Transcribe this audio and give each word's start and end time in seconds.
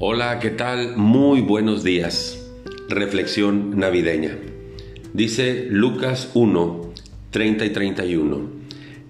Hola, 0.00 0.40
¿qué 0.40 0.50
tal? 0.50 0.96
Muy 0.96 1.40
buenos 1.40 1.84
días. 1.84 2.44
Reflexión 2.88 3.78
navideña. 3.78 4.36
Dice 5.12 5.68
Lucas 5.70 6.32
1, 6.34 6.92
30 7.30 7.64
y 7.64 7.70
31. 7.70 8.50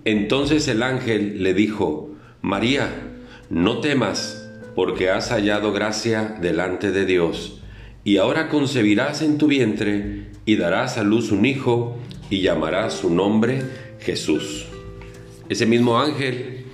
Entonces 0.05 0.69
el 0.69 0.83
ángel 0.83 1.43
le 1.43 1.55
dijo, 1.55 2.11
María, 2.43 2.91
no 3.49 3.81
temas, 3.81 4.47
porque 4.75 5.09
has 5.09 5.31
hallado 5.31 5.73
gracia 5.73 6.37
delante 6.43 6.93
de 6.93 7.07
Dios, 7.07 7.63
y 8.05 8.19
ahora 8.19 8.51
concebirás 8.51 9.23
en 9.23 9.39
tu 9.39 9.47
vientre 9.47 10.27
y 10.45 10.57
darás 10.57 10.99
a 10.99 11.03
luz 11.03 11.33
un 11.33 11.47
hijo, 11.47 11.97
y 12.29 12.43
llamarás 12.43 12.93
su 12.93 13.09
nombre 13.09 13.63
Jesús. 14.01 14.67
Ese 15.49 15.65
mismo 15.65 15.99
ángel 15.99 16.67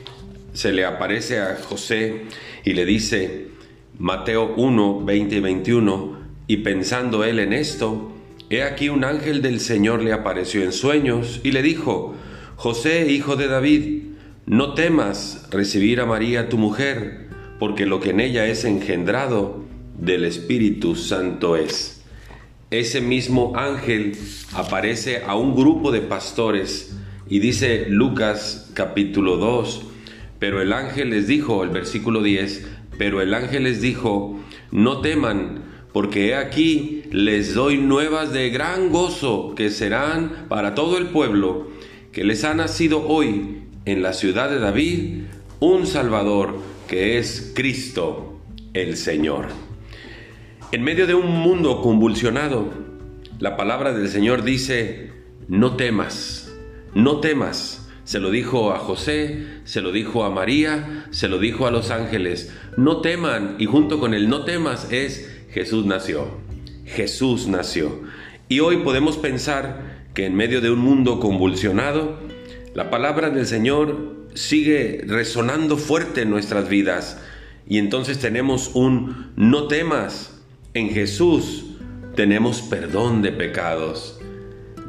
se 0.52 0.72
le 0.72 0.84
aparece 0.84 1.38
a 1.38 1.56
José 1.62 2.22
y 2.64 2.72
le 2.72 2.84
dice, 2.84 3.50
Mateo 4.00 4.54
1, 4.56 5.04
20 5.04 5.36
y 5.36 5.40
21, 5.40 6.16
y 6.46 6.56
pensando 6.56 7.22
él 7.22 7.38
en 7.38 7.52
esto, 7.52 8.10
he 8.48 8.62
aquí 8.62 8.88
un 8.88 9.04
ángel 9.04 9.42
del 9.42 9.60
Señor 9.60 10.02
le 10.02 10.14
apareció 10.14 10.62
en 10.62 10.72
sueños 10.72 11.40
y 11.44 11.52
le 11.52 11.60
dijo, 11.60 12.14
José, 12.56 13.12
hijo 13.12 13.36
de 13.36 13.46
David, 13.46 14.04
no 14.46 14.72
temas 14.72 15.46
recibir 15.50 16.00
a 16.00 16.06
María 16.06 16.48
tu 16.48 16.56
mujer, 16.56 17.28
porque 17.58 17.84
lo 17.84 18.00
que 18.00 18.10
en 18.10 18.20
ella 18.20 18.46
es 18.46 18.64
engendrado 18.64 19.64
del 19.98 20.24
Espíritu 20.24 20.96
Santo 20.96 21.56
es. 21.56 22.02
Ese 22.70 23.02
mismo 23.02 23.52
ángel 23.54 24.16
aparece 24.54 25.24
a 25.26 25.34
un 25.36 25.54
grupo 25.54 25.92
de 25.92 26.00
pastores 26.00 26.96
y 27.28 27.38
dice 27.40 27.84
Lucas 27.90 28.70
capítulo 28.72 29.36
2, 29.36 29.88
pero 30.38 30.62
el 30.62 30.72
ángel 30.72 31.10
les 31.10 31.26
dijo, 31.26 31.62
el 31.62 31.68
versículo 31.68 32.22
10, 32.22 32.79
pero 33.00 33.22
el 33.22 33.32
ángel 33.32 33.64
les 33.64 33.80
dijo, 33.80 34.38
no 34.70 35.00
teman, 35.00 35.62
porque 35.90 36.28
he 36.28 36.34
aquí 36.34 37.04
les 37.10 37.54
doy 37.54 37.78
nuevas 37.78 38.30
de 38.30 38.50
gran 38.50 38.90
gozo 38.90 39.54
que 39.54 39.70
serán 39.70 40.44
para 40.50 40.74
todo 40.74 40.98
el 40.98 41.06
pueblo, 41.06 41.68
que 42.12 42.24
les 42.24 42.44
ha 42.44 42.52
nacido 42.52 43.08
hoy 43.08 43.62
en 43.86 44.02
la 44.02 44.12
ciudad 44.12 44.50
de 44.50 44.58
David 44.58 45.22
un 45.60 45.86
Salvador 45.86 46.58
que 46.88 47.16
es 47.16 47.54
Cristo 47.56 48.38
el 48.74 48.98
Señor. 48.98 49.46
En 50.70 50.82
medio 50.82 51.06
de 51.06 51.14
un 51.14 51.30
mundo 51.30 51.80
convulsionado, 51.80 52.68
la 53.38 53.56
palabra 53.56 53.94
del 53.94 54.10
Señor 54.10 54.44
dice, 54.44 55.10
no 55.48 55.74
temas, 55.74 56.52
no 56.92 57.20
temas 57.20 57.79
se 58.10 58.18
lo 58.18 58.32
dijo 58.32 58.72
a 58.72 58.78
José, 58.80 59.46
se 59.62 59.80
lo 59.80 59.92
dijo 59.92 60.24
a 60.24 60.30
María, 60.30 61.06
se 61.12 61.28
lo 61.28 61.38
dijo 61.38 61.68
a 61.68 61.70
los 61.70 61.92
ángeles. 61.92 62.52
No 62.76 63.02
teman. 63.02 63.54
Y 63.60 63.66
junto 63.66 64.00
con 64.00 64.14
el 64.14 64.28
no 64.28 64.44
temas 64.44 64.90
es 64.90 65.30
Jesús 65.52 65.86
nació. 65.86 66.26
Jesús 66.86 67.46
nació. 67.46 68.00
Y 68.48 68.58
hoy 68.58 68.78
podemos 68.78 69.16
pensar 69.16 70.08
que 70.12 70.26
en 70.26 70.34
medio 70.34 70.60
de 70.60 70.72
un 70.72 70.80
mundo 70.80 71.20
convulsionado, 71.20 72.18
la 72.74 72.90
palabra 72.90 73.30
del 73.30 73.46
Señor 73.46 74.16
sigue 74.34 75.04
resonando 75.06 75.76
fuerte 75.76 76.22
en 76.22 76.30
nuestras 76.30 76.68
vidas. 76.68 77.22
Y 77.68 77.78
entonces 77.78 78.18
tenemos 78.18 78.72
un 78.74 79.30
no 79.36 79.68
temas. 79.68 80.36
En 80.74 80.90
Jesús 80.90 81.76
tenemos 82.16 82.60
perdón 82.60 83.22
de 83.22 83.30
pecados. 83.30 84.18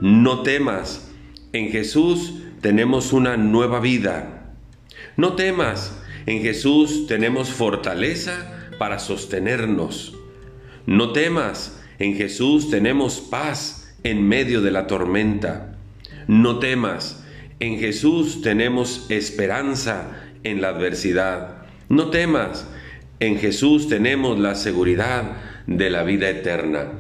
No 0.02 0.42
temas. 0.42 1.12
En 1.54 1.70
Jesús 1.70 2.42
tenemos 2.62 3.12
una 3.12 3.38
nueva 3.38 3.80
vida. 3.80 4.54
No 5.18 5.34
temas, 5.34 6.00
en 6.28 6.42
Jesús 6.42 7.08
tenemos 7.08 7.50
fortaleza 7.50 8.70
para 8.78 9.00
sostenernos. 9.00 10.16
No 10.86 11.12
temas, 11.12 11.82
en 11.98 12.16
Jesús 12.16 12.70
tenemos 12.70 13.20
paz 13.20 13.96
en 14.04 14.28
medio 14.28 14.62
de 14.62 14.72
la 14.72 14.88
tormenta. 14.88 15.76
No 16.28 16.60
temas, 16.60 17.24
en 17.60 17.80
Jesús 17.80 18.42
tenemos 18.42 19.08
esperanza 19.10 20.22
en 20.44 20.62
la 20.62 20.70
adversidad. 20.70 21.66
No 21.90 22.10
temas, 22.10 22.68
en 23.20 23.38
Jesús 23.38 23.88
tenemos 23.88 24.40
la 24.40 24.56
seguridad 24.56 25.38
de 25.66 25.90
la 25.90 26.04
vida 26.04 26.30
eterna. 26.30 26.92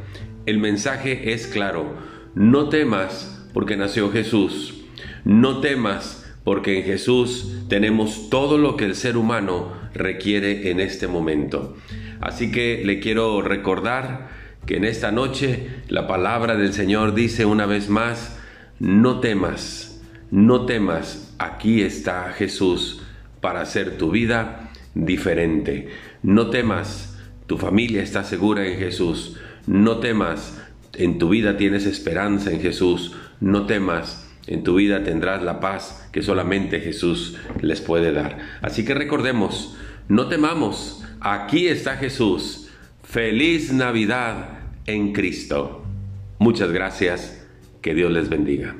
El 0.47 0.57
mensaje 0.57 1.33
es 1.33 1.45
claro, 1.47 1.95
no 2.33 2.69
temas 2.69 3.47
porque 3.53 3.77
nació 3.77 4.11
Jesús. 4.11 4.80
No 5.23 5.59
temas, 5.59 6.25
porque 6.43 6.79
en 6.79 6.85
Jesús 6.85 7.65
tenemos 7.69 8.29
todo 8.29 8.57
lo 8.57 8.75
que 8.75 8.85
el 8.85 8.95
ser 8.95 9.17
humano 9.17 9.73
requiere 9.93 10.71
en 10.71 10.79
este 10.79 11.07
momento. 11.07 11.75
Así 12.19 12.51
que 12.51 12.81
le 12.83 12.99
quiero 12.99 13.41
recordar 13.41 14.29
que 14.65 14.77
en 14.77 14.85
esta 14.85 15.11
noche 15.11 15.69
la 15.87 16.07
palabra 16.07 16.55
del 16.55 16.73
Señor 16.73 17.13
dice 17.13 17.45
una 17.45 17.65
vez 17.65 17.89
más, 17.89 18.39
no 18.79 19.19
temas, 19.19 20.01
no 20.31 20.65
temas, 20.65 21.35
aquí 21.39 21.81
está 21.81 22.31
Jesús 22.33 23.01
para 23.41 23.61
hacer 23.61 23.97
tu 23.97 24.11
vida 24.11 24.71
diferente. 24.93 25.89
No 26.23 26.49
temas, 26.49 27.17
tu 27.47 27.57
familia 27.57 28.03
está 28.03 28.23
segura 28.23 28.65
en 28.65 28.79
Jesús. 28.79 29.37
No 29.67 29.97
temas, 29.97 30.59
en 30.93 31.17
tu 31.17 31.29
vida 31.29 31.57
tienes 31.57 31.85
esperanza 31.85 32.51
en 32.51 32.61
Jesús. 32.61 33.15
No 33.39 33.65
temas, 33.65 34.30
en 34.47 34.63
tu 34.63 34.75
vida 34.75 35.03
tendrás 35.03 35.41
la 35.41 35.59
paz 35.59 36.07
que 36.11 36.21
solamente 36.21 36.79
Jesús 36.79 37.37
les 37.61 37.81
puede 37.81 38.11
dar. 38.11 38.37
Así 38.61 38.83
que 38.85 38.93
recordemos, 38.93 39.75
no 40.07 40.27
temamos, 40.27 41.03
aquí 41.19 41.67
está 41.67 41.97
Jesús. 41.97 42.69
Feliz 43.03 43.71
Navidad 43.73 44.59
en 44.85 45.13
Cristo. 45.13 45.83
Muchas 46.39 46.71
gracias, 46.71 47.47
que 47.81 47.93
Dios 47.93 48.11
les 48.11 48.29
bendiga. 48.29 48.75